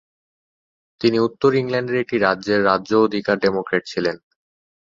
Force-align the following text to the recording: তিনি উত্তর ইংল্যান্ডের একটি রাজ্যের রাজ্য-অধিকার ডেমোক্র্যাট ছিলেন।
তিনি 1.01 1.17
উত্তর 1.19 1.51
ইংল্যান্ডের 1.55 2.01
একটি 2.03 2.17
রাজ্যের 2.19 2.59
রাজ্য-অধিকার 2.65 3.35
ডেমোক্র্যাট 3.39 3.83
ছিলেন। 3.87 4.15